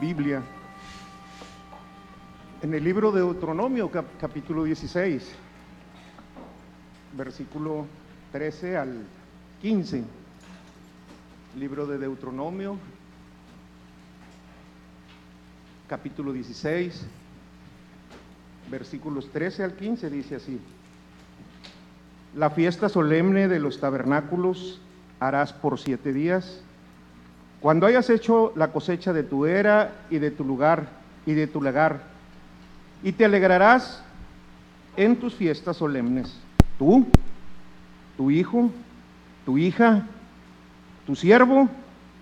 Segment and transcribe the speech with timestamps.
[0.00, 0.42] Biblia
[2.62, 5.28] en el libro de Deuteronomio, capítulo 16,
[7.16, 7.86] versículo
[8.32, 9.04] 13 al
[9.60, 10.04] 15.
[11.56, 12.76] Libro de Deuteronomio,
[15.88, 17.06] capítulo 16,
[18.70, 20.60] versículos 13 al 15, dice así.
[22.36, 24.80] La fiesta solemne de los tabernáculos
[25.18, 26.62] harás por siete días.
[27.60, 30.86] Cuando hayas hecho la cosecha de tu era y de tu lugar
[31.26, 32.02] y de tu lagar,
[33.02, 34.02] y te alegrarás
[34.96, 36.34] en tus fiestas solemnes,
[36.78, 37.06] tú,
[38.16, 38.70] tu hijo,
[39.44, 40.06] tu hija,
[41.06, 41.68] tu siervo,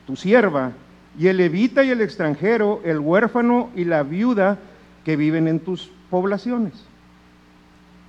[0.06, 0.72] tu sierva,
[1.18, 4.58] y el levita y el extranjero, el huérfano y la viuda
[5.04, 6.72] que viven en tus poblaciones.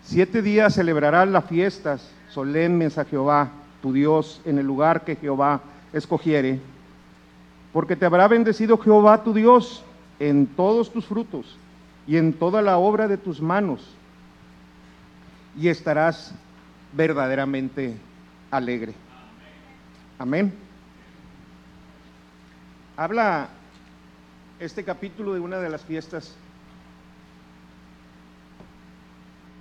[0.03, 3.50] Siete días celebrarás las fiestas solemnes a Jehová,
[3.81, 5.62] tu Dios, en el lugar que Jehová
[5.94, 6.59] escogiere,
[7.73, 9.84] porque te habrá bendecido Jehová tu Dios
[10.20, 11.58] en todos tus frutos
[12.08, 13.94] y en toda la obra de tus manos,
[15.58, 16.34] y estarás
[16.94, 17.98] verdaderamente
[18.50, 18.94] alegre.
[20.18, 20.54] Amén.
[22.96, 23.50] Habla
[24.59, 26.36] este capítulo de una de las fiestas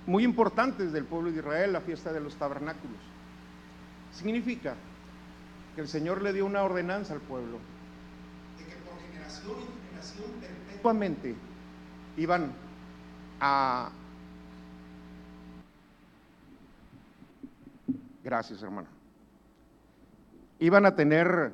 [0.05, 2.97] muy importantes del pueblo de Israel, la fiesta de los tabernáculos.
[4.13, 4.75] Significa
[5.75, 7.59] que el Señor le dio una ordenanza al pueblo
[10.39, 11.35] perpetuamente
[12.17, 12.51] iban
[13.39, 13.91] a...
[18.23, 18.87] Gracias, hermano.
[20.59, 21.53] Iban a tener,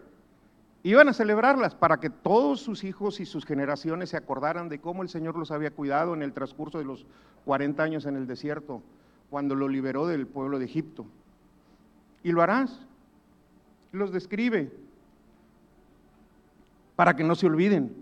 [0.81, 5.03] iban a celebrarlas para que todos sus hijos y sus generaciones se acordaran de cómo
[5.03, 7.05] el Señor los había cuidado en el transcurso de los
[7.45, 8.81] 40 años en el desierto,
[9.29, 11.05] cuando lo liberó del pueblo de Egipto.
[12.23, 12.79] Y lo harás.
[13.91, 14.71] Los describe
[16.95, 17.93] para que no se olviden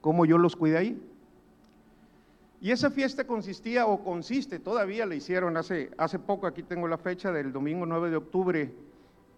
[0.00, 1.02] cómo yo los cuidé ahí.
[2.60, 6.96] Y esa fiesta consistía o consiste, todavía la hicieron hace, hace poco, aquí tengo la
[6.96, 8.72] fecha del domingo 9 de octubre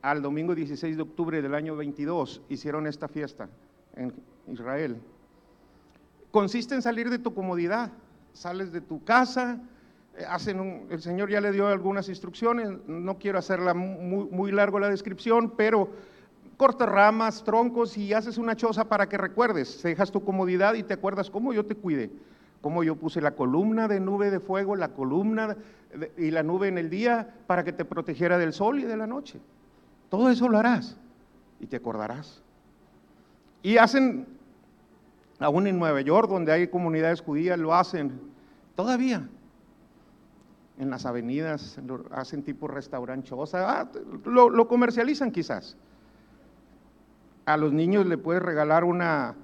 [0.03, 3.49] al domingo 16 de octubre del año 22, hicieron esta fiesta
[3.97, 4.13] en
[4.47, 5.01] Israel.
[6.31, 7.91] Consiste en salir de tu comodidad,
[8.33, 9.61] sales de tu casa,
[10.17, 14.79] eh, hacen el Señor ya le dio algunas instrucciones, no quiero hacerla muy, muy largo
[14.79, 15.89] la descripción, pero
[16.57, 20.95] cortas ramas, troncos y haces una choza para que recuerdes, dejas tu comodidad y te
[20.95, 22.11] acuerdas cómo yo te cuide
[22.67, 25.57] cómo yo puse la columna de nube de fuego, la columna
[26.17, 29.07] y la nube en el día para que te protegiera del sol y de la
[29.07, 29.41] noche.
[30.09, 30.97] Todo eso lo harás
[31.61, 32.43] y te acordarás.
[33.63, 34.27] Y hacen,
[35.39, 38.21] aún en Nueva York, donde hay comunidades judías, lo hacen
[38.75, 39.29] todavía.
[40.79, 41.79] En las avenidas
[42.11, 43.89] hacen tipo restaurante ah,
[44.25, 45.77] lo comercializan quizás.
[47.47, 49.35] A los niños le puedes regalar una,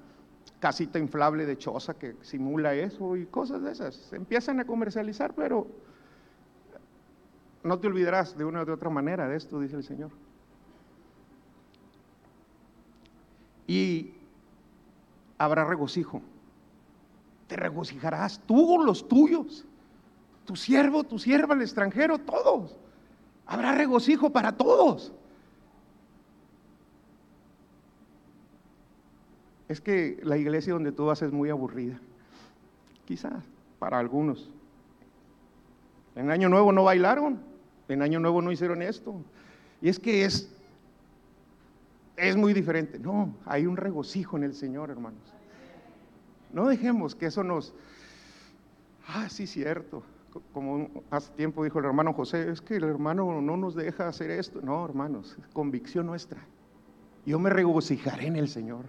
[0.63, 3.97] casita inflable de choza que simula eso y cosas de esas.
[3.97, 5.67] Se empiezan a comercializar, pero
[7.65, 10.13] no te olvidarás de una u de otra manera de esto, dice el Señor.
[13.67, 14.15] Y
[15.37, 16.23] habrá regocijo.
[17.49, 19.65] Te regocijarás tú, los tuyos,
[20.45, 22.77] tu siervo, tu sierva, el extranjero, todos.
[23.47, 25.13] Habrá regocijo para todos.
[29.73, 31.99] Es que la iglesia donde tú vas es muy aburrida.
[33.07, 33.43] Quizás,
[33.79, 34.51] para algunos.
[36.15, 37.41] En Año Nuevo no bailaron,
[37.89, 39.15] en Año Nuevo no hicieron esto.
[39.81, 40.55] Y es que es,
[42.17, 42.99] es muy diferente.
[42.99, 45.23] No, hay un regocijo en el Señor, hermanos.
[46.53, 47.75] No dejemos que eso nos...
[49.09, 50.03] Ah, sí, cierto.
[50.53, 54.31] Como hace tiempo dijo el hermano José, es que el hermano no nos deja hacer
[54.31, 54.61] esto.
[54.63, 56.45] No, hermanos, es convicción nuestra.
[57.25, 58.85] Yo me regocijaré en el Señor.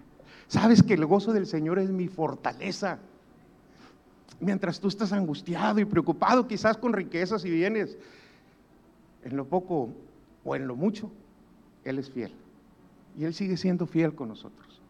[0.48, 2.98] Sabes que el gozo del Señor es mi fortaleza.
[4.40, 7.96] Mientras tú estás angustiado y preocupado quizás con riquezas y bienes,
[9.22, 9.90] en lo poco
[10.44, 11.10] o en lo mucho,
[11.84, 12.32] Él es fiel.
[13.16, 14.80] Y Él sigue siendo fiel con nosotros.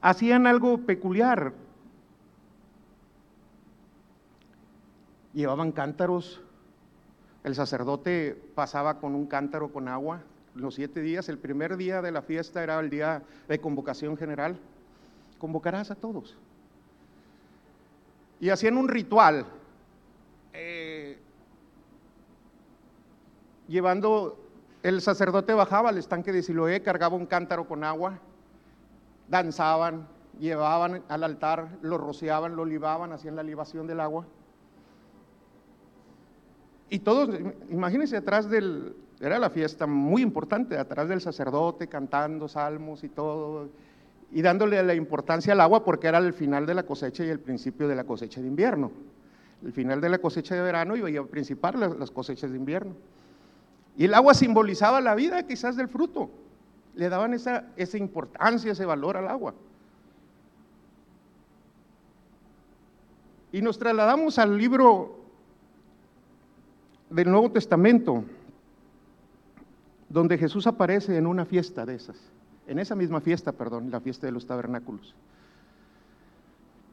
[0.00, 1.52] Hacían algo peculiar.
[5.32, 6.40] Llevaban cántaros.
[7.44, 10.22] El sacerdote pasaba con un cántaro con agua
[10.54, 14.58] los siete días, el primer día de la fiesta era el día de convocación general.
[15.38, 16.36] Convocarás a todos.
[18.40, 19.46] Y hacían un ritual,
[20.52, 21.18] eh,
[23.68, 24.38] llevando,
[24.82, 28.18] el sacerdote bajaba al estanque de Siloé, cargaba un cántaro con agua,
[29.28, 30.08] danzaban,
[30.38, 34.26] llevaban al altar, lo rociaban, lo libaban, hacían la libación del agua.
[36.90, 37.30] Y todos,
[37.70, 43.68] imagínense atrás del, Era la fiesta muy importante, atrás del sacerdote, cantando salmos y todo,
[44.32, 47.38] y dándole la importancia al agua porque era el final de la cosecha y el
[47.38, 48.90] principio de la cosecha de invierno.
[49.64, 52.96] El final de la cosecha de verano iba a principar las cosechas de invierno.
[53.96, 56.28] Y el agua simbolizaba la vida quizás del fruto.
[56.96, 59.54] Le daban esa, esa importancia, ese valor al agua.
[63.52, 65.20] Y nos trasladamos al libro
[67.08, 68.24] del Nuevo Testamento,
[70.12, 72.16] donde Jesús aparece en una fiesta de esas,
[72.66, 75.14] en esa misma fiesta, perdón, la fiesta de los tabernáculos.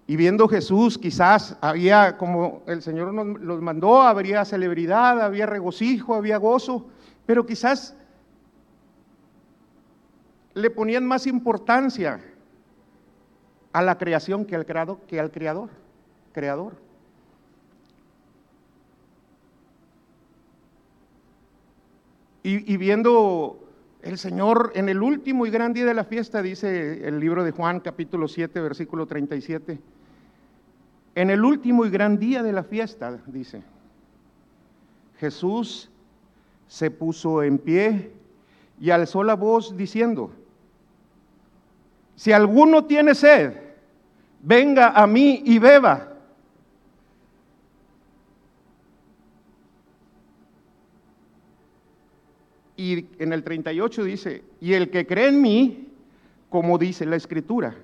[0.07, 6.37] Y viendo Jesús, quizás había, como el Señor nos mandó, habría celebridad, había regocijo, había
[6.37, 6.87] gozo,
[7.25, 7.95] pero quizás
[10.55, 12.21] le ponían más importancia
[13.71, 14.99] a la creación que al creador.
[15.01, 15.69] Que al creador,
[16.31, 16.73] creador.
[22.41, 23.67] Y, viendo
[24.01, 27.51] el Señor en el último y gran día de la fiesta, dice el libro de
[27.51, 29.79] Juan capítulo 7, versículo 37,
[31.15, 33.61] en el último y gran día de la fiesta, dice,
[35.19, 35.89] Jesús
[36.67, 38.11] se puso en pie
[38.79, 40.31] y alzó la voz diciendo,
[42.15, 43.53] si alguno tiene sed,
[44.41, 46.08] venga a mí y beba.
[52.79, 55.89] Y en el 38 dice, y el que cree en mí,
[56.49, 57.75] como dice la escritura,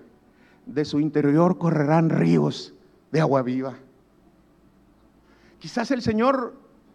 [0.65, 2.74] de su interior correrán ríos
[3.12, 3.75] de agua viva.
[5.59, 6.53] Quizás el Señor,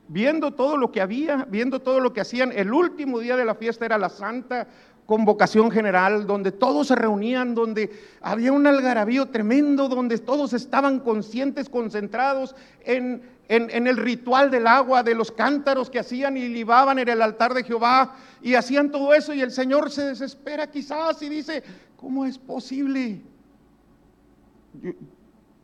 [0.08, 3.54] viendo todo lo que había, viendo todo lo que hacían, el último día de la
[3.54, 4.66] fiesta era la santa
[5.04, 7.90] convocación general, donde todos se reunían, donde
[8.22, 13.20] había un algarabío tremendo, donde todos estaban conscientes, concentrados en,
[13.52, 17.52] en, el ritual del agua, de los cántaros que hacían y libaban en el altar
[17.52, 21.64] de Jehová, y hacían todo eso, y el Señor se desespera quizás y dice,
[21.96, 23.20] ¿cómo es posible?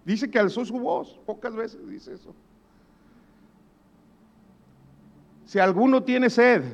[0.05, 2.35] Dice que alzó su voz, pocas veces dice eso.
[5.45, 6.65] Si alguno tiene sed,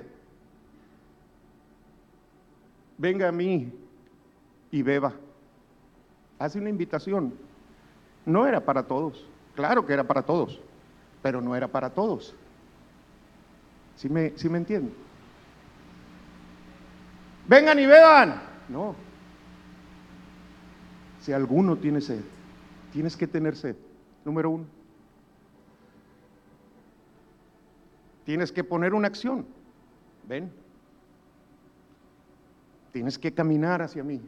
[2.97, 3.71] venga a mí
[4.71, 5.13] y beba.
[6.39, 7.35] Hace una invitación.
[8.25, 10.63] No era para todos, claro que era para todos,
[11.23, 12.35] pero no era para todos.
[13.97, 14.93] ¿Sí me, sí me entienden?
[17.47, 18.43] Vengan y beban.
[18.69, 18.95] No.
[21.21, 22.21] Si alguno tiene sed.
[22.93, 23.77] Tienes que tener sed,
[24.25, 24.67] número uno.
[28.25, 29.47] Tienes que poner una acción.
[30.29, 30.53] Ven.
[32.93, 34.21] Tienes que caminar hacia mí.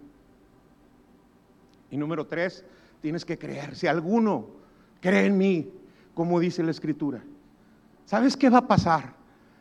[1.90, 2.64] Y número tres,
[3.02, 3.76] tienes que creer.
[3.76, 4.46] Si alguno
[5.00, 5.70] cree en mí,
[6.14, 7.22] como dice la escritura,
[8.06, 9.14] ¿sabes qué va a pasar?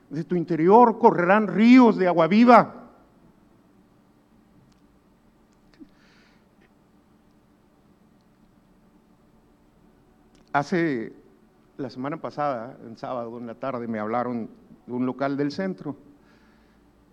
[0.10, 2.76] De tu interior correrán ríos de agua viva.
[10.54, 11.14] Hace
[11.78, 14.50] la semana pasada, en sábado en la tarde, me hablaron
[14.86, 15.96] de un local del centro.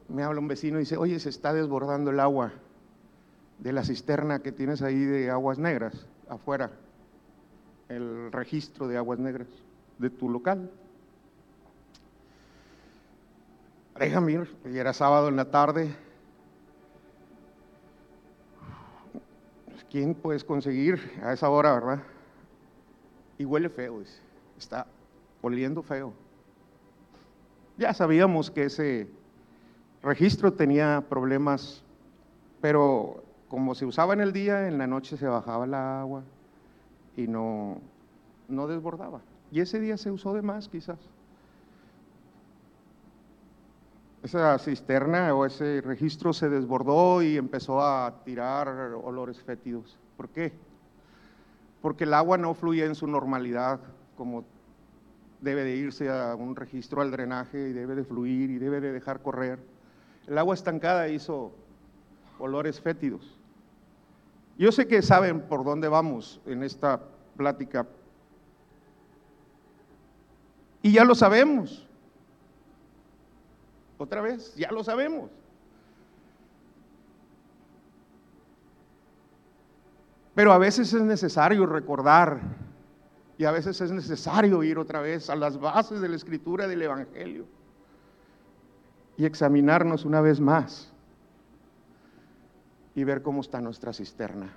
[0.09, 2.53] Me habla un vecino y dice, oye, se está desbordando el agua
[3.59, 6.71] de la cisterna que tienes ahí de aguas negras, afuera,
[7.91, 9.49] el registro de aguas negras
[9.99, 10.71] de tu local.
[13.99, 15.95] Déjame ir, y era sábado en la tarde.
[19.91, 22.03] ¿Quién puedes conseguir a esa hora, verdad?
[23.41, 24.03] y huele feo,
[24.59, 24.87] está
[25.41, 26.13] oliendo feo.
[27.79, 29.09] Ya sabíamos que ese
[30.03, 31.83] registro tenía problemas,
[32.61, 36.23] pero como se usaba en el día, en la noche se bajaba el agua
[37.23, 37.81] y no,
[38.49, 39.21] no desbordaba.
[39.51, 40.99] Y ese día se usó de más quizás.
[44.23, 48.69] Esa cisterna o ese registro se desbordó y empezó a tirar
[49.03, 49.99] olores fétidos.
[50.17, 50.53] ¿Por qué?
[51.81, 53.81] porque el agua no fluye en su normalidad
[54.17, 54.45] como
[55.41, 58.93] debe de irse a un registro al drenaje y debe de fluir y debe de
[58.93, 59.59] dejar correr.
[60.27, 61.53] El agua estancada hizo
[62.39, 63.39] olores fétidos.
[64.61, 67.01] Yo sé que saben por dónde vamos en esta
[67.35, 67.87] plática.
[70.83, 71.89] Y ya lo sabemos.
[73.97, 75.31] Otra vez, ya lo sabemos.
[80.35, 82.43] Pero a veces es necesario recordar
[83.39, 86.83] y a veces es necesario ir otra vez a las bases de la escritura del
[86.83, 87.47] Evangelio
[89.17, 90.90] y examinarnos una vez más
[92.95, 94.53] y ver cómo está nuestra cisterna.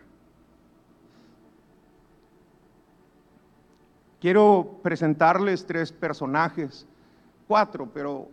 [4.20, 6.86] Quiero presentarles tres personajes,
[7.48, 8.30] cuatro, pero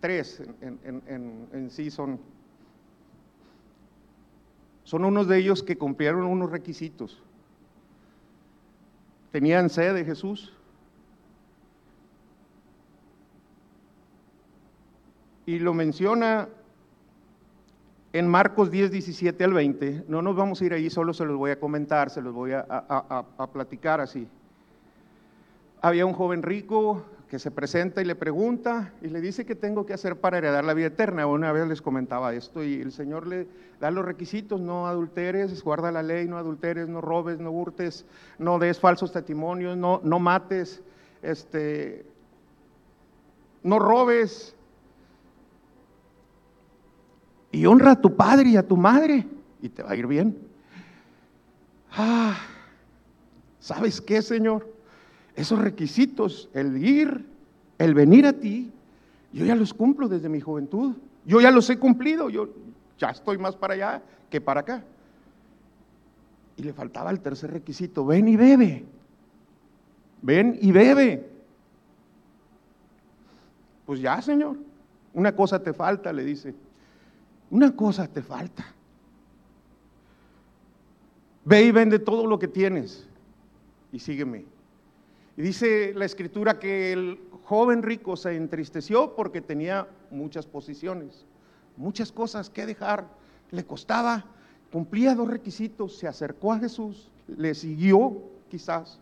[0.00, 2.18] tres en, sí son,
[4.82, 7.22] son unos de ellos que cumplieron unos requisitos.
[9.30, 10.54] Tenían sed de Jesús.
[15.44, 16.48] Y lo menciona
[18.12, 20.04] en Marcos 10, 17 al 20.
[20.08, 22.52] No nos vamos a ir ahí, solo se los voy a comentar, se los voy
[22.52, 24.26] a, a platicar así.
[25.80, 29.86] Había un joven rico que se presenta y le pregunta y le dice que tengo
[29.86, 31.26] que hacer para heredar la vida eterna.
[31.26, 33.46] Una vez les comentaba esto y el Señor le
[33.78, 38.04] da los requisitos, no adulteres, guarda la ley, no adulteres, no robes, no hurtes,
[38.38, 40.82] no des falsos testimonios, no, no mates,
[41.22, 42.04] este,
[43.62, 44.56] no robes.
[47.52, 49.26] Y honra a tu padre y a tu madre
[49.60, 50.36] y te va a ir bien.
[51.92, 52.36] Ah,
[53.58, 54.68] ¿sabes qué, Señor?
[55.34, 57.26] Esos requisitos, el ir,
[57.78, 58.70] el venir a ti,
[59.32, 60.94] yo ya los cumplo desde mi juventud.
[61.24, 62.48] Yo ya los he cumplido, yo
[62.98, 64.82] ya estoy más para allá que para acá.
[66.56, 68.84] Y le faltaba el tercer requisito, ven y bebe.
[70.22, 71.28] Ven y bebe.
[73.86, 74.56] Pues ya, Señor,
[75.14, 76.54] una cosa te falta, le dice.
[77.50, 78.64] Una cosa te falta.
[81.44, 83.08] Ve y vende todo lo que tienes
[83.92, 84.44] y sígueme.
[85.36, 91.24] Y dice la escritura que el joven rico se entristeció porque tenía muchas posiciones,
[91.76, 93.08] muchas cosas que dejar,
[93.50, 94.24] le costaba,
[94.70, 99.00] cumplía dos requisitos, se acercó a Jesús, le siguió quizás,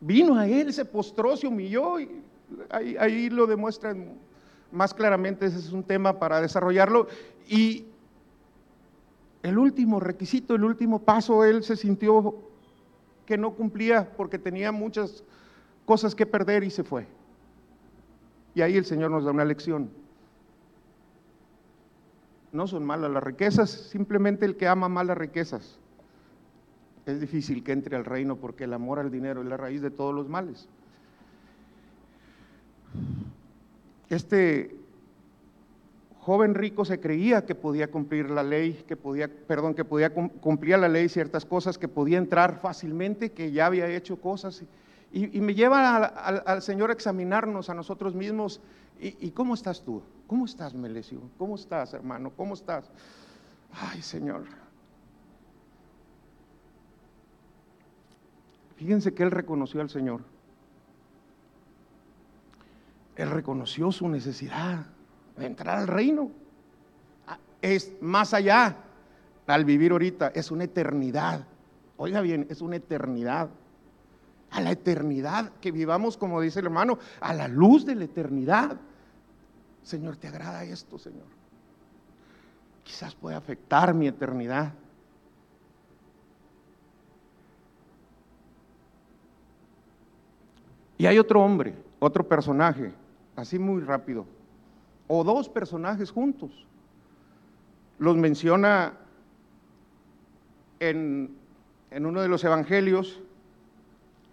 [0.00, 2.22] vino a él, se postró, se humilló y
[2.68, 4.14] ahí, ahí lo demuestran
[4.72, 7.08] más claramente, ese es un tema para desarrollarlo.
[7.48, 7.86] Y
[9.42, 12.34] el último requisito, el último paso, él se sintió
[13.26, 15.24] que no cumplía porque tenía muchas
[15.86, 17.06] cosas que perder y se fue.
[18.54, 19.90] Y ahí el Señor nos da una lección.
[22.52, 25.78] No son malas las riquezas, simplemente el que ama más las riquezas.
[27.06, 29.90] Es difícil que entre al reino porque el amor al dinero es la raíz de
[29.90, 30.68] todos los males.
[34.10, 34.76] Este
[36.18, 40.78] joven rico se creía que podía cumplir la ley, que podía, perdón, que podía cumplir
[40.78, 44.62] la ley ciertas cosas, que podía entrar fácilmente, que ya había hecho cosas.
[45.12, 48.60] Y, me lleva al, Señor a examinarnos a nosotros mismos.
[49.00, 50.02] ¿Y, cómo estás tú?
[50.26, 51.20] ¿Cómo estás, Melesio?
[51.38, 52.30] ¿Cómo estás, hermano?
[52.36, 52.90] ¿Cómo estás?
[53.72, 54.44] Ay, Señor.
[58.76, 60.22] Fíjense que él reconoció al Señor.
[63.20, 64.86] Él reconoció su necesidad
[65.38, 66.30] entrar al reino.
[67.26, 68.76] Ah, es más allá
[69.46, 71.44] al vivir ahorita, es una eternidad.
[71.96, 73.50] Oiga bien, es una eternidad.
[74.52, 78.76] A la eternidad, que vivamos, como dice el hermano, a la luz de la eternidad.
[79.82, 81.26] Señor, ¿te agrada esto, Señor?
[82.84, 84.72] Quizás puede afectar mi eternidad.
[90.96, 92.92] Y hay otro hombre, otro personaje,
[93.40, 94.26] así muy rápido,
[95.08, 96.66] o dos personajes juntos.
[97.98, 98.94] Los menciona
[100.78, 101.36] en,
[101.90, 103.20] uno de los evangelios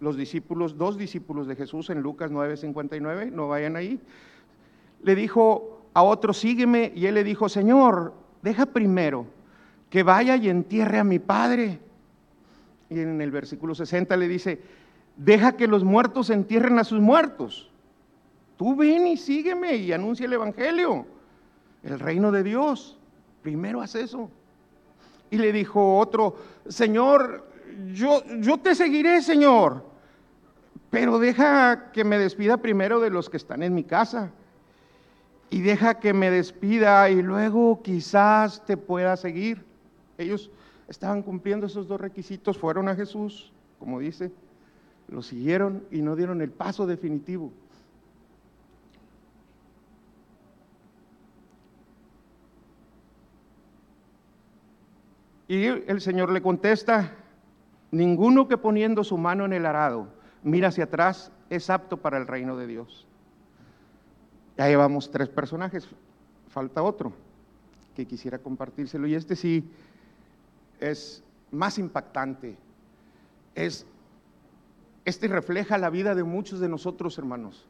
[0.00, 4.00] los discípulos, dos discípulos de Jesús en Lucas 9:59, no vayan ahí.
[5.02, 9.26] Le dijo a otro, sígueme, y él le dijo, Señor, deja primero
[9.90, 11.80] que vaya y entierre a mi padre.
[12.90, 14.62] Y en el versículo 60 le dice,
[15.16, 17.67] deja que los muertos entierren a sus muertos.
[18.58, 21.06] Tú ven y sígueme y anuncia el Evangelio,
[21.84, 22.98] el reino de Dios.
[23.40, 24.28] Primero haz eso.
[25.30, 26.36] Y le dijo otro,
[26.66, 27.46] Señor,
[27.94, 29.84] yo, yo te seguiré, Señor,
[30.90, 34.32] pero deja que me despida primero de los que están en mi casa.
[35.50, 39.64] Y deja que me despida y luego quizás te pueda seguir.
[40.18, 40.50] Ellos
[40.88, 44.32] estaban cumpliendo esos dos requisitos, fueron a Jesús, como dice,
[45.06, 47.52] lo siguieron y no dieron el paso definitivo.
[55.48, 57.14] Y el Señor le contesta,
[57.90, 60.08] ninguno que poniendo su mano en el arado
[60.42, 63.06] mira hacia atrás es apto para el reino de Dios.
[64.56, 65.88] Ya llevamos tres personajes,
[66.48, 67.12] falta otro
[67.96, 69.68] que quisiera compartírselo y este sí
[70.80, 72.56] es más impactante.
[73.54, 73.86] Es
[75.04, 77.66] este refleja la vida de muchos de nosotros, hermanos.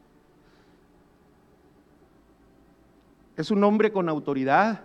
[3.37, 4.81] Es un hombre con autoridad,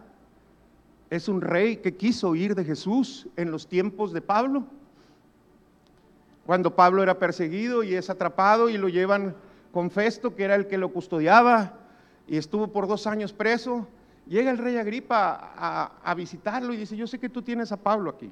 [1.15, 4.65] es un rey que quiso ir de Jesús en los tiempos de Pablo.
[6.45, 9.35] Cuando Pablo era perseguido y es atrapado y lo llevan
[9.73, 11.79] con Festo, que era el que lo custodiaba,
[12.27, 13.87] y estuvo por dos años preso.
[14.27, 15.53] Llega el rey Agripa
[16.03, 18.31] a, visitarlo y dice, yo sé que tú tienes a Pablo aquí.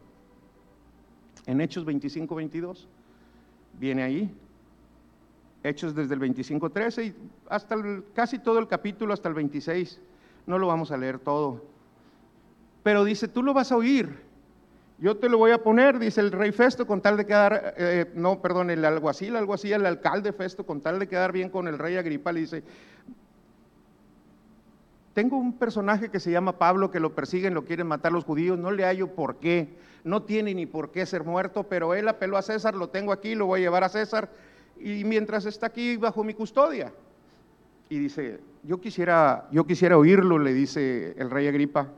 [1.47, 2.89] En Hechos 25, 22.
[3.79, 4.35] Viene ahí.
[5.63, 7.15] Hechos desde el 25, 13 y
[7.49, 7.77] hasta
[8.15, 10.01] casi todo el capítulo, hasta el 26.
[10.47, 11.72] No lo vamos a leer todo.
[12.83, 14.21] Pero dice, tú lo vas a oír.
[14.99, 18.13] Yo te lo voy a poner, dice el rey Festo, con tal de quedar, eh,
[18.15, 21.79] no, perdón, el alguacil, alguacil, el alcalde Festo, con tal de quedar bien con el
[21.79, 22.63] rey Agripa, le dice,
[25.13, 28.59] tengo un personaje que se llama Pablo que lo persiguen, lo quieren matar los judíos,
[28.59, 32.37] no le hallo por qué, no tiene ni por qué ser muerto, pero él apeló
[32.37, 34.31] a César, lo tengo aquí, lo voy a llevar a César,
[34.79, 36.93] y mientras está aquí bajo mi custodia.
[37.89, 41.89] Y dice, yo quisiera, yo quisiera oírlo, le dice el rey Agripa,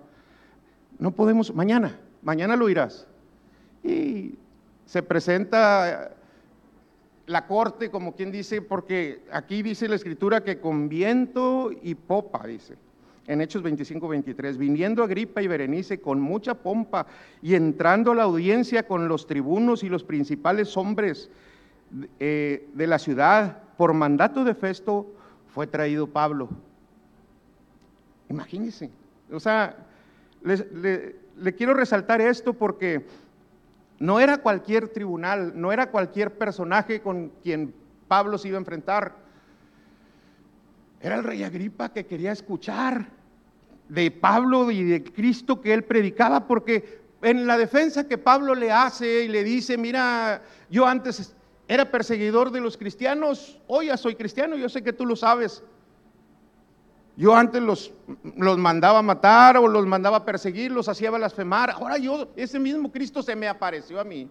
[1.04, 3.06] no podemos, mañana, mañana lo irás.
[3.82, 4.36] Y
[4.86, 6.16] se presenta
[7.26, 12.46] la corte, como quien dice, porque aquí dice la escritura que con viento y popa,
[12.46, 12.76] dice
[13.26, 17.06] en Hechos 25, 23, viniendo Agripa y Berenice con mucha pompa
[17.42, 21.30] y entrando a la audiencia con los tribunos y los principales hombres
[22.18, 25.06] eh, de la ciudad, por mandato de Festo,
[25.48, 26.48] fue traído Pablo.
[28.28, 28.90] Imagínense,
[29.30, 29.76] o sea,
[30.44, 33.06] le, quiero resaltar esto porque
[33.98, 37.74] no era cualquier tribunal, no era cualquier personaje con quien
[38.06, 39.16] Pablo se iba a enfrentar.
[41.00, 43.08] Era el rey Agripa que quería escuchar
[43.88, 48.70] de Pablo y de Cristo que él predicaba, porque en la defensa que Pablo le
[48.70, 51.34] hace y le dice, mira, yo antes
[51.68, 55.62] era perseguidor de los cristianos, hoy ya soy cristiano, yo sé que tú lo sabes.
[57.16, 57.92] Yo antes los,
[58.36, 61.70] los mandaba a matar o los mandaba a perseguir, los hacía blasfemar.
[61.70, 64.28] Ahora yo, ese mismo Cristo se me apareció a mí.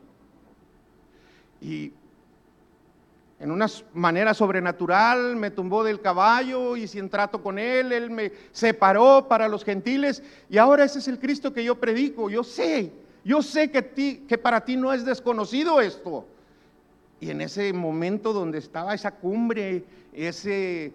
[1.61, 1.93] Y
[3.39, 8.31] en una manera sobrenatural, me tumbó del caballo y sin trato con él, él me
[8.51, 12.29] separó para los gentiles y ahora ese es el Cristo que yo predico.
[12.29, 12.91] Yo sé,
[13.23, 16.25] yo sé que, ti, que para ti no es desconocido esto.
[17.19, 20.93] Y en ese momento donde estaba esa cumbre, ese,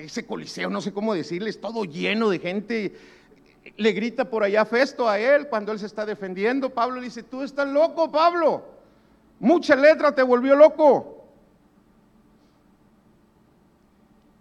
[0.00, 2.94] ese coliseo, no sé cómo decirles, todo lleno de gente,
[3.76, 6.70] le grita por allá Festo a él cuando él se está defendiendo.
[6.70, 8.64] Pablo dice, tú estás loco, Pablo.
[9.38, 11.24] Mucha letra te volvió loco.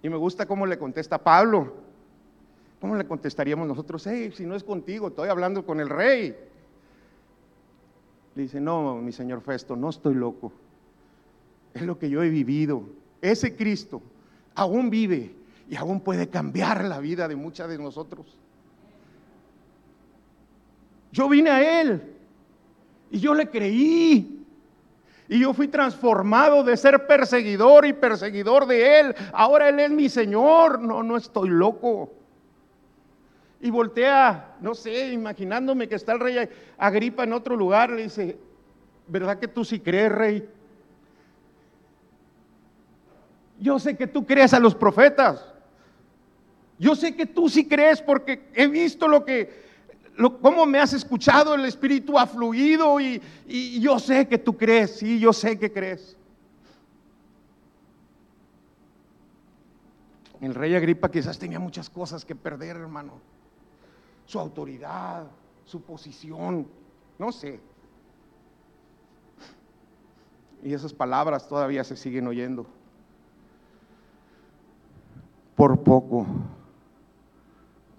[0.01, 1.73] Y me gusta cómo le contesta Pablo.
[2.79, 4.05] ¿Cómo le contestaríamos nosotros?
[4.07, 6.35] Hey, si no es contigo, estoy hablando con el rey.
[8.35, 10.53] Le dice, no, mi señor Festo, no estoy loco.
[11.73, 12.83] Es lo que yo he vivido.
[13.21, 14.01] Ese Cristo
[14.55, 15.35] aún vive
[15.69, 18.25] y aún puede cambiar la vida de muchas de nosotros.
[21.11, 22.01] Yo vine a Él
[23.11, 24.35] y yo le creí.
[25.31, 29.15] Y yo fui transformado de ser perseguidor y perseguidor de Él.
[29.31, 30.79] Ahora Él es mi Señor.
[30.79, 32.11] No, no estoy loco.
[33.61, 38.39] Y voltea, no sé, imaginándome que está el rey Agripa en otro lugar, le dice,
[39.07, 40.49] ¿verdad que tú sí crees, rey?
[43.59, 45.45] Yo sé que tú crees a los profetas.
[46.79, 49.67] Yo sé que tú sí crees porque he visto lo que
[50.41, 54.97] cómo me has escuchado, el Espíritu ha fluido y, y yo sé que tú crees,
[54.97, 56.17] sí, yo sé que crees.
[60.41, 63.13] El rey Agripa quizás tenía muchas cosas que perder, hermano.
[64.25, 65.27] Su autoridad,
[65.65, 66.67] su posición,
[67.17, 67.59] no sé.
[70.63, 72.65] Y esas palabras todavía se siguen oyendo.
[75.55, 76.25] Por poco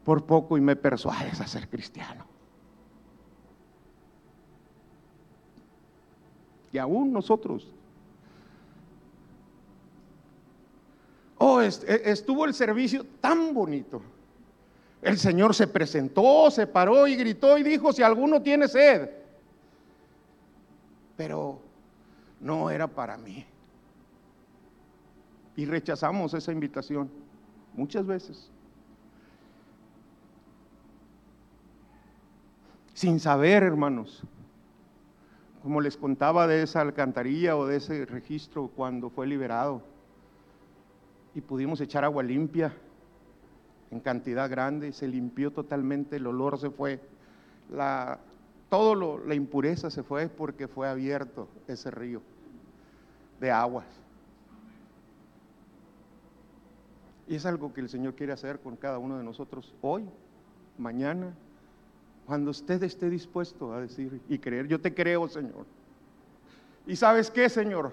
[0.05, 2.25] por poco y me persuades a ser cristiano.
[6.73, 7.67] Y aún nosotros.
[11.39, 11.69] Oh, e,
[12.05, 14.03] estuvo el servicio tan bonito.
[15.03, 19.11] El Señor se presentó, se paró y gritó y dijo, si alguno tiene sed.
[21.17, 21.61] Pero
[22.41, 23.47] no era para mí.
[25.57, 27.11] Y rechazamos esa invitación
[27.75, 28.51] muchas veces.
[33.01, 34.23] Sin saber, hermanos.
[35.63, 39.81] Como les contaba de esa alcantarilla o de ese registro cuando fue liberado.
[41.35, 42.75] Y pudimos echar agua limpia
[43.91, 47.01] en cantidad grande, se limpió totalmente, el olor se fue,
[47.71, 48.19] la,
[48.69, 52.21] todo lo, la impureza se fue porque fue abierto ese río
[53.41, 53.87] de aguas.
[57.27, 60.05] Y es algo que el Señor quiere hacer con cada uno de nosotros hoy,
[60.77, 61.33] mañana
[62.31, 65.66] cuando usted esté dispuesto a decir y creer, yo te creo, Señor.
[66.87, 67.93] ¿Y sabes qué, Señor?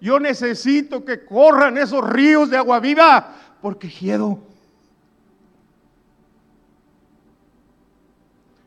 [0.00, 4.40] Yo necesito que corran esos ríos de agua viva porque quiedo.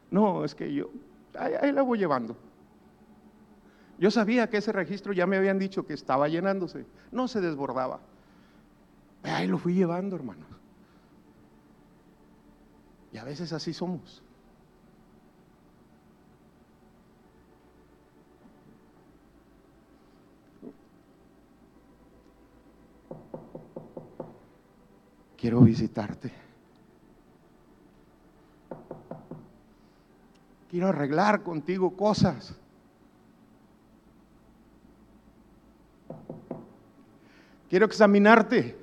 [0.10, 0.89] No, es que yo,
[1.38, 2.38] ahí, la voy llevando.
[3.97, 7.99] Yo sabía que ese registro ya me habían dicho que estaba llenándose, no se desbordaba.
[9.21, 10.47] Ahí lo fui llevando, hermanos.
[13.12, 14.23] Y a veces así somos.
[25.39, 26.32] Quiero visitarte.
[30.69, 32.56] Quiero arreglar contigo cosas.
[37.69, 38.75] Quiero examinarte.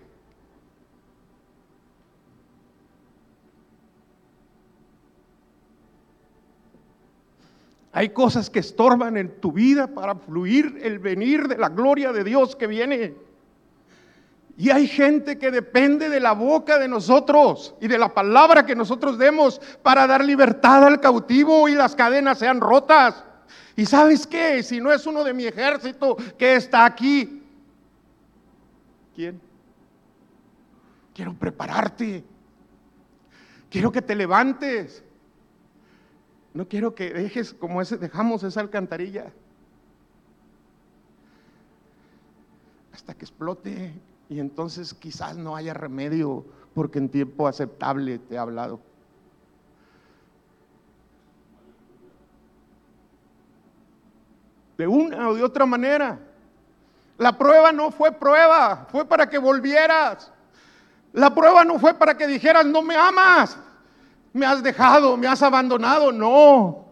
[7.93, 12.25] Hay cosas que estorban en tu vida para fluir el venir de la gloria de
[12.25, 13.27] Dios que viene.
[14.59, 18.75] Y hay gente que depende de la boca de nosotros y de la palabra que
[18.75, 23.23] nosotros demos para dar libertad al cautivo y las cadenas sean rotas.
[23.77, 24.63] ¿Y sabes qué?
[24.63, 27.43] Si no es uno de mi ejército que está aquí,
[29.15, 29.39] ¿quién?
[31.15, 32.25] Quiero prepararte.
[33.69, 35.05] Quiero que te levantes.
[36.55, 39.31] No quiero que dejes como ese, dejamos esa alcantarilla.
[42.95, 43.93] Hasta que explote
[44.29, 48.81] y entonces quizás no haya remedio porque en tiempo aceptable te he hablado.
[54.77, 56.19] De una o de otra manera.
[57.19, 60.31] La prueba no fue prueba, fue para que volvieras.
[61.15, 63.59] La prueba no fue para que dijeras, no me amas
[64.37, 66.13] me has dejado, me has abandonado.
[66.13, 66.85] No.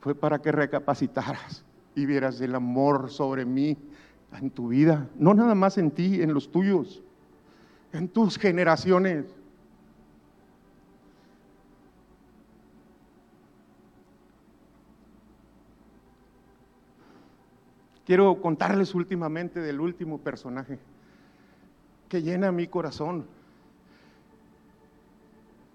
[0.00, 3.78] Fue para que recapacitaras y vieras el amor sobre mí
[4.38, 5.08] en tu vida.
[5.16, 7.02] No nada más en ti, en los tuyos,
[7.92, 9.26] en tus generaciones.
[18.04, 20.78] Quiero contarles últimamente del último personaje
[22.08, 23.26] que llena mi corazón.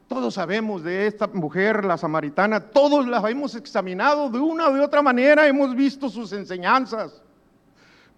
[0.07, 4.81] Todos sabemos de esta mujer, la samaritana, todos la hemos examinado de una o de
[4.81, 7.21] otra manera, hemos visto sus enseñanzas.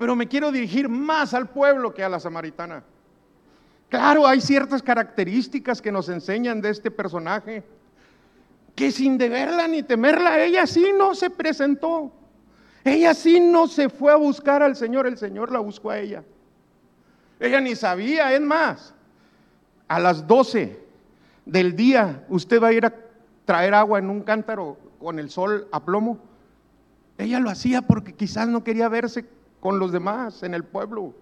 [0.02, 2.84] Pero me quiero dirigir más al pueblo que a la samaritana.
[3.88, 7.64] Claro, hay ciertas características que nos enseñan de este personaje,
[8.74, 12.12] que sin deberla ni temerla, ella sí no se presentó.
[12.84, 16.24] Ella sí no se fue a buscar al Señor, el Señor la buscó a ella.
[17.40, 18.96] Ella ni sabía, es más,
[19.88, 20.80] a las doce
[21.46, 22.96] del día usted va a ir a
[23.46, 26.18] traer agua en un cántaro con el sol a plomo.
[27.20, 29.28] Ella lo hacía porque quizás no quería verse
[29.62, 31.14] con los demás en el pueblo,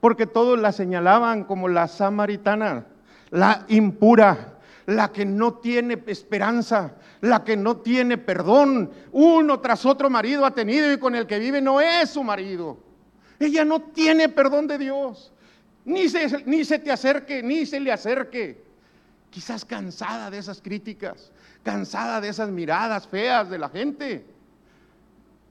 [0.00, 2.86] porque todos la señalaban como la samaritana,
[3.30, 8.90] la impura, la que no tiene esperanza, la que no tiene perdón.
[9.12, 12.78] Uno tras otro marido ha tenido y con el que vive no es su marido.
[13.38, 15.32] Ella no tiene perdón de Dios.
[15.84, 18.64] Ni se, ni se te acerque, ni se le acerque
[19.30, 24.24] quizás cansada de esas críticas, cansada de esas miradas feas de la gente.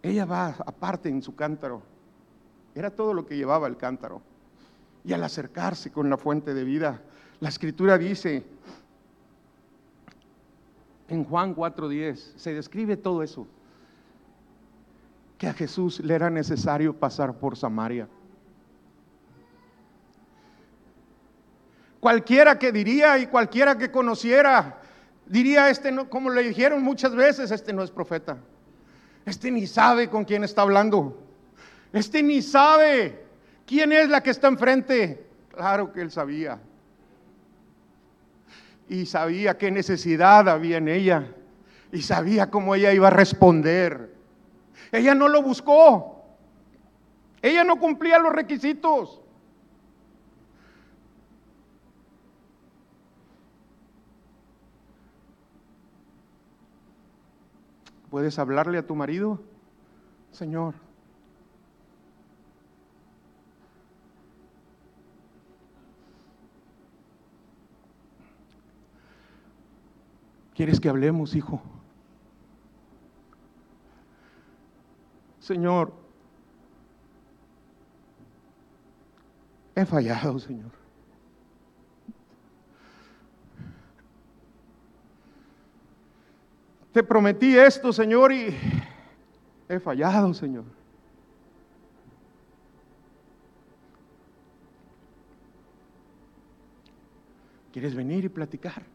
[0.01, 1.92] Ella va aparte en su cántaro.
[2.75, 4.21] Era todo lo que llevaba el cántaro.
[5.05, 7.01] Y al acercarse con la fuente de vida,
[7.39, 8.45] la escritura dice,
[11.09, 13.47] en Juan 4:10, se describe todo eso,
[15.37, 18.07] que a Jesús le era necesario pasar por Samaria.
[21.99, 24.81] Cualquiera que diría y cualquiera que conociera,
[25.25, 28.37] diría, este no, como le dijeron muchas veces, este no es profeta.
[29.25, 31.22] Este ni sabe con quién está hablando.
[31.93, 33.23] Este ni sabe
[33.67, 35.27] quién es la que está enfrente.
[35.49, 36.59] Claro que él sabía.
[38.89, 41.31] Y sabía qué necesidad había en ella.
[41.91, 44.11] Y sabía cómo ella iba a responder.
[44.91, 46.25] Ella no lo buscó.
[47.43, 49.21] Ella no cumplía los requisitos.
[58.09, 59.39] ¿Puedes hablarle a tu marido?
[60.31, 60.75] Señor,
[70.53, 71.61] ¿Quieres que hablemos, hijo?
[75.39, 75.93] Señor,
[79.75, 80.71] he fallado, Señor.
[86.93, 88.55] Te prometí esto, Señor, y
[89.67, 90.65] he fallado, Señor.
[97.71, 98.92] ¿Quieres venir y platicar?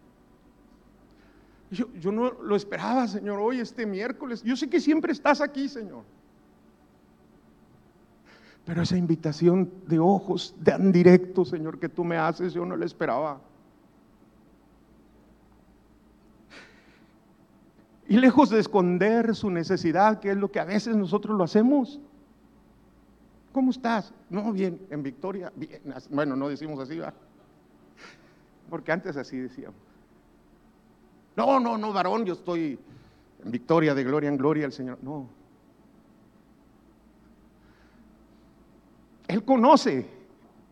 [1.70, 4.42] Yo, no lo esperaba, Señor, hoy, este miércoles.
[4.42, 6.02] Yo sé que siempre estás aquí, Señor.
[8.64, 12.87] Pero esa invitación de ojos tan directo, Señor, que tú me haces, yo no la
[12.87, 13.40] esperaba.
[18.09, 22.00] Y lejos de esconder su necesidad, que es lo que a veces nosotros lo hacemos.
[23.52, 24.14] ¿Cómo estás?
[24.31, 25.83] No, bien, en Victoria, bien.
[26.11, 27.12] Bueno, no decimos así, ¿va?
[28.70, 29.88] Porque antes así decíamos.
[31.38, 32.77] No, no, no, varón, yo estoy
[33.44, 34.98] en victoria, de gloria en gloria al Señor.
[35.03, 35.29] No.
[39.29, 40.11] Él conoce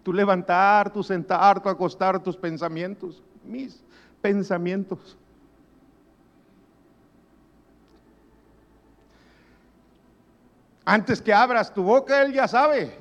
[0.02, 3.80] tu levantar, tu sentar, tu acostar, tus pensamientos, mis
[4.20, 5.16] pensamientos.
[10.84, 12.92] Antes que abras tu boca, Él ya sabe.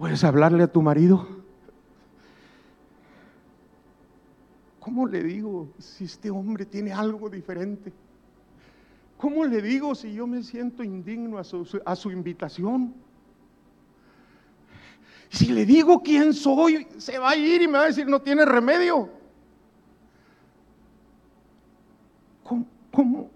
[0.00, 1.28] ¿Puedes hablarle a tu marido?
[4.78, 7.92] ¿Cómo le digo si este hombre tiene algo diferente?
[9.18, 12.94] ¿Cómo le digo si yo me siento indigno a su, invitación?
[15.28, 18.22] Si le digo quién soy, se va a ir y me va a decir, no
[18.22, 19.10] tiene remedio.
[22.42, 23.30] ¿Cómo, cómo,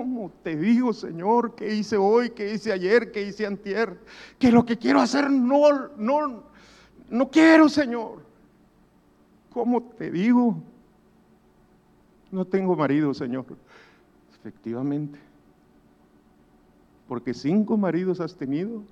[0.00, 4.00] ¿Cómo te digo, Señor, qué hice hoy, qué hice ayer, qué hice antier?
[4.38, 6.42] Que lo que quiero hacer no, no,
[7.10, 8.22] no quiero, Señor.
[9.50, 10.56] ¿Cómo te digo?
[12.30, 13.44] No tengo marido, Señor.
[14.38, 15.18] Efectivamente.
[17.06, 18.82] Porque cinco maridos has tenido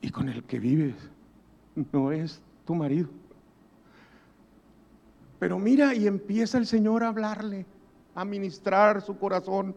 [0.00, 0.96] y con el que vives
[1.92, 3.10] no es tu marido.
[5.38, 7.64] Pero mira y empieza el Señor a hablarle
[8.18, 9.76] a ministrar su corazón.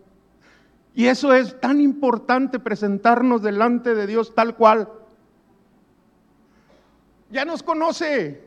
[0.95, 4.91] Y eso es tan importante presentarnos delante de Dios tal cual.
[7.29, 8.43] Ya nos conoce.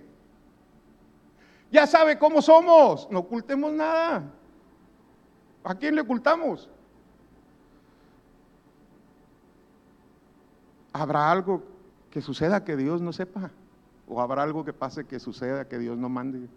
[1.71, 3.09] Ya sabe cómo somos.
[3.09, 4.25] No ocultemos nada.
[5.63, 6.69] ¿A quién le ocultamos?
[10.93, 11.63] ¿Habrá algo
[12.11, 13.53] que suceda que Dios no sepa?
[14.09, 16.49] ¿O habrá algo que pase que suceda que Dios no mande?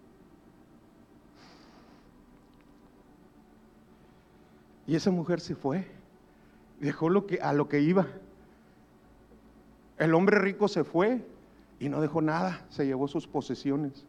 [4.88, 5.86] Y esa mujer se fue,
[6.80, 8.08] dejó lo que, a lo que iba.
[9.98, 11.28] El hombre rico se fue
[11.80, 14.06] y no dejó nada, se llevó sus posesiones.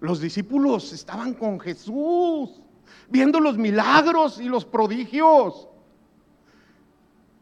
[0.00, 2.62] Los discípulos estaban con Jesús,
[3.10, 5.68] viendo los milagros y los prodigios.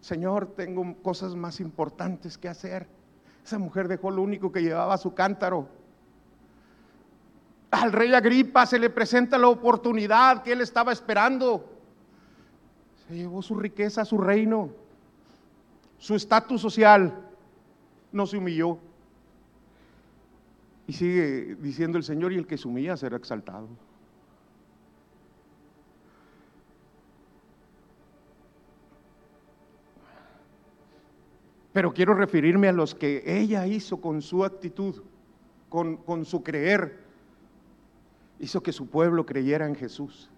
[0.01, 2.87] Señor, tengo cosas más importantes que hacer.
[3.45, 5.69] Esa mujer dejó lo único que llevaba su cántaro
[7.83, 11.71] al rey Agripa se le presenta la oportunidad que él estaba esperando.
[13.09, 14.71] Se llevó su riqueza, su reino,
[15.99, 17.15] su estatus social.
[18.13, 18.79] No se humilló.
[20.87, 23.69] Y sigue diciendo el Señor, y el que se humilla será exaltado.
[31.73, 35.03] Pero quiero referirme a los que ella hizo con su actitud,
[35.69, 37.04] con, con su creer,
[38.39, 40.31] hizo que su pueblo creyera en Jesús.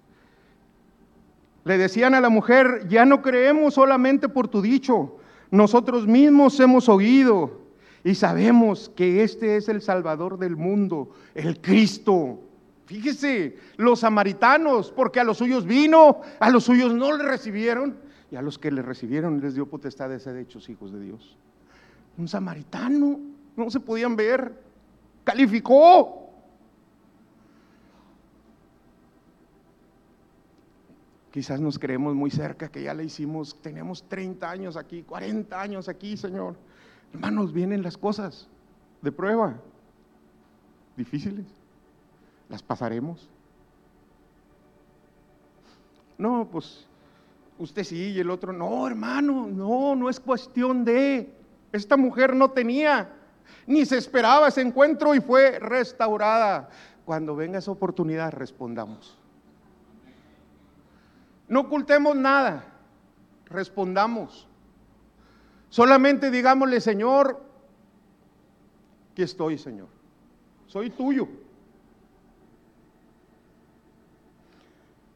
[1.65, 5.17] Le decían a la mujer, ya no creemos solamente por tu dicho,
[5.51, 7.61] nosotros mismos hemos oído
[8.05, 12.41] y sabemos que este es el Salvador del mundo, el Cristo.
[12.87, 17.97] Fíjese, los samaritanos, porque a los suyos vino, a los suyos no le recibieron,
[18.31, 21.37] y a los que le recibieron les dio potestad de ser hechos hijos de Dios.
[22.17, 23.19] Un samaritano,
[23.57, 24.53] no se podían ver,
[25.25, 26.26] calificó.
[31.37, 35.87] Quizás nos creemos muy cerca, que ya le hicimos, tenemos 30 años aquí, 40 años
[35.87, 36.57] aquí, Señor.
[37.13, 38.49] Hermanos, vienen las cosas
[39.03, 39.55] de prueba,
[40.97, 41.45] difíciles.
[42.49, 43.29] Las pasaremos.
[46.17, 46.87] No, pues
[47.59, 51.31] usted sí y el otro no, hermano, no, no es cuestión de.
[51.71, 53.13] Esta mujer no tenía,
[53.67, 56.71] ni se esperaba ese encuentro y fue restaurada.
[57.05, 59.19] Cuando venga esa oportunidad, respondamos.
[61.49, 62.65] No ocultemos nada,
[63.47, 64.47] respondamos.
[65.69, 67.43] Solamente digámosle, Señor,
[69.15, 69.89] que estoy, Señor.
[70.67, 71.29] Soy tuyo.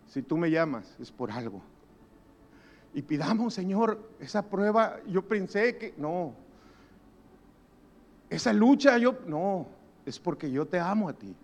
[0.06, 1.62] Si tú me llamas, es por algo.
[2.94, 4.98] Y pidamos, Señor, esa prueba.
[5.06, 6.34] Yo pensé que no.
[8.28, 9.68] Esa lucha, yo no.
[10.04, 11.34] Es porque yo te amo a ti.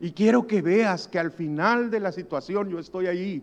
[0.00, 3.42] Y quiero que veas que al final de la situación yo estoy ahí.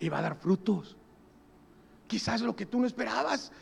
[0.00, 0.96] Y va a dar frutos.
[2.08, 3.52] quizás lo que tú no esperabas.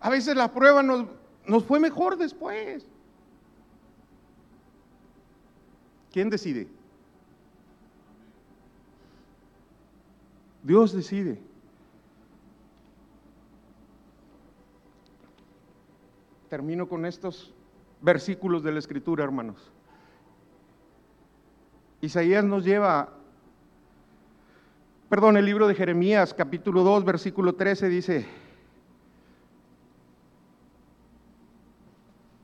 [0.00, 1.06] A veces la prueba nos,
[1.46, 2.84] nos fue mejor después.
[6.10, 6.66] ¿Quién decide?
[10.62, 11.38] Dios decide.
[16.48, 17.52] Termino con estos
[18.00, 19.70] versículos de la Escritura, hermanos.
[22.00, 23.10] Isaías nos lleva,
[25.10, 28.26] perdón, el libro de Jeremías, capítulo 2, versículo 13, dice,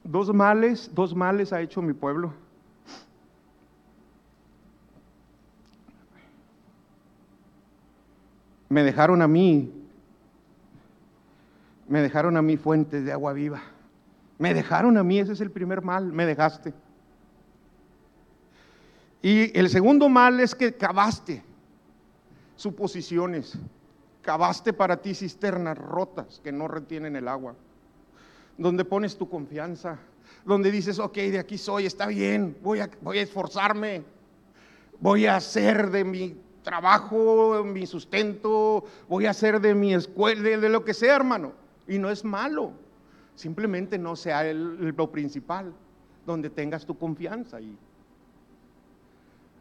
[0.04, 2.34] dos males, dos males ha hecho mi pueblo.
[8.68, 9.72] Me dejaron a mí,
[11.88, 13.62] me dejaron a mí fuentes de agua viva.
[14.38, 16.74] Me dejaron a mí, ese es el primer mal, me dejaste.
[19.26, 21.42] Y el segundo mal es que cavaste
[22.54, 23.58] suposiciones,
[24.22, 27.56] cavaste para ti cisternas rotas que no retienen el agua,
[28.56, 29.98] donde pones tu confianza,
[30.44, 34.04] donde dices, ok, de aquí soy, está bien, voy a, voy a esforzarme,
[35.00, 40.68] voy a hacer de mi trabajo, mi sustento, voy a hacer de mi escuela, de,
[40.68, 41.52] lo que sea, hermano.
[41.88, 42.70] Y no es malo,
[43.34, 45.74] simplemente no sea el, lo principal,
[46.24, 47.60] donde tengas tu confianza.
[47.60, 47.76] Y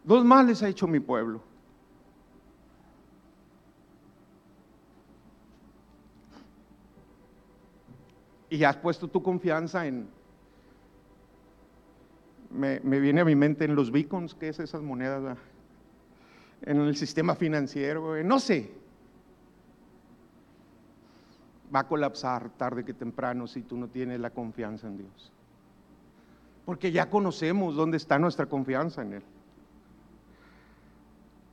[0.06, 1.42] dos males ha hecho mi pueblo.
[8.50, 10.08] Y has puesto tu confianza en,
[12.52, 15.38] me, viene a mi mente en los beacons, ¿qué es esas monedas?
[16.62, 18.72] En el sistema financiero, no sé.
[21.74, 25.34] Va a colapsar tarde que temprano si tú no tienes la confianza en Dios.
[26.66, 29.24] Porque ya conocemos dónde está nuestra confianza en Él.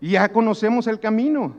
[0.02, 1.54] Y ya conocemos el camino.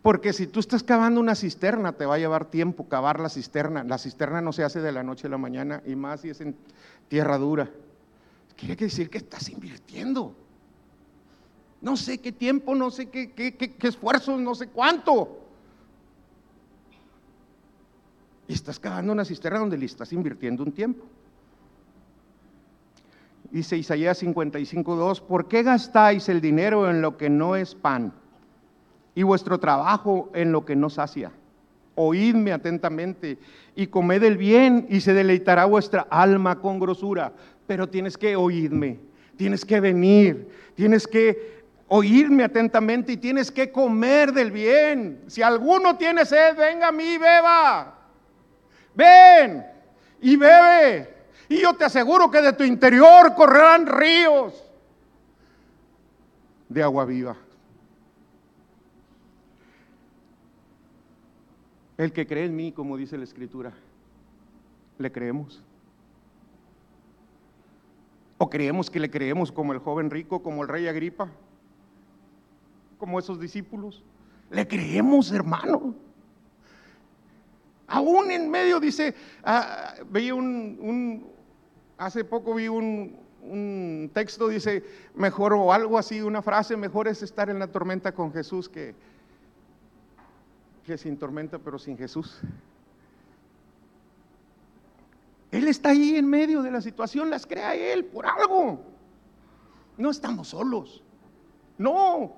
[0.00, 3.82] Porque si tú estás cavando una cisterna, te va a llevar tiempo cavar la cisterna.
[3.82, 6.40] La cisterna no se hace de la noche a la mañana y más si es
[6.40, 6.54] en
[7.08, 7.68] tierra dura.
[8.56, 10.36] Quiere decir que estás invirtiendo.
[11.80, 15.36] No sé qué tiempo, no sé qué, qué, esfuerzos, no sé cuánto.
[18.46, 21.04] Y estás cavando una cisterna donde le estás invirtiendo un tiempo.
[23.50, 28.12] Dice Isaías 55.2, ¿por qué gastáis el dinero en lo que no es pan?
[29.18, 31.32] y vuestro trabajo en lo que no sacia.
[31.96, 33.36] Oídme atentamente
[33.74, 37.32] y comed el bien y se deleitará vuestra alma con grosura.
[37.66, 39.00] Pero tienes que oírme,
[39.36, 45.22] tienes que venir, tienes que oírme atentamente y tienes que comer del bien.
[45.26, 47.98] Si alguno tiene sed, venga a mí, beba.
[48.94, 49.66] Ven
[50.20, 51.17] y bebe.
[51.48, 54.62] Y yo te aseguro que de tu interior correrán ríos
[56.68, 57.36] de agua viva.
[61.96, 63.72] El que cree en mí, como dice la escritura,
[64.98, 65.62] ¿le creemos?
[68.38, 71.28] ¿O creemos que le creemos como el joven rico, como el rey Agripa?
[72.98, 74.04] Como esos discípulos.
[74.50, 75.94] ¿Le creemos, hermano?
[77.88, 81.26] Aún en medio, dice, ah, veía un,
[81.98, 84.84] hace poco vi un, texto, dice,
[85.14, 88.94] mejor o algo así, una frase, mejor es estar en la tormenta con Jesús que
[90.88, 92.40] que sin tormenta, pero sin Jesús.
[95.50, 98.80] Él está ahí en medio de la situación, las crea Él por algo.
[99.98, 101.02] No estamos solos.
[101.76, 102.32] No.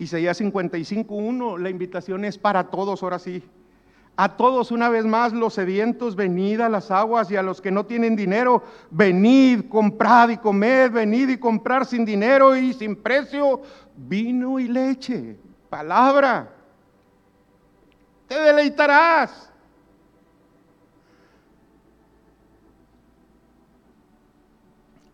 [0.00, 3.44] Isaías 55.1, la invitación es para todos, ahora sí.
[4.22, 7.70] A todos una vez más los sedientos, venid a las aguas y a los que
[7.70, 13.62] no tienen dinero, venid, comprad y comed, venid y comprar sin dinero y sin precio
[13.96, 15.38] vino y leche,
[15.70, 16.52] palabra.
[18.28, 19.50] Te deleitarás.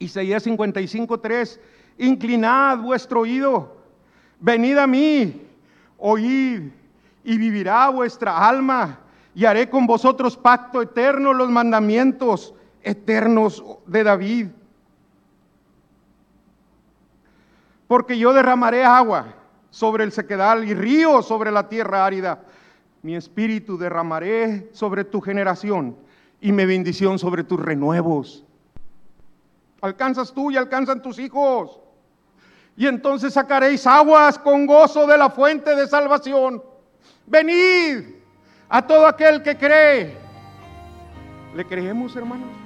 [0.00, 1.61] Isaías 55:3,
[1.98, 3.76] inclinad vuestro oído,
[4.40, 5.46] venid a mí,
[5.96, 6.72] oíd
[7.26, 9.00] y vivirá vuestra alma,
[9.34, 14.46] y haré con vosotros pacto eterno, los mandamientos eternos de David.
[17.88, 19.34] Porque yo derramaré agua
[19.70, 22.42] sobre el sequedal y río sobre la tierra árida.
[23.02, 25.96] Mi espíritu derramaré sobre tu generación
[26.40, 28.44] y mi bendición sobre tus renuevos.
[29.80, 31.80] Alcanzas tú y alcanzan tus hijos.
[32.76, 36.62] Y entonces sacaréis aguas con gozo de la fuente de salvación.
[37.26, 38.04] Venid
[38.68, 40.16] a todo aquel que cree.
[41.54, 42.65] ¿Le creemos, hermanos?